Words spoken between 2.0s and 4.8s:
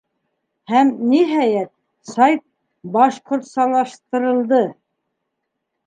сайт башҡортсалаштырылды!